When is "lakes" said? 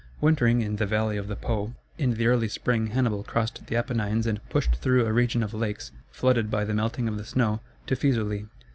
5.53-5.91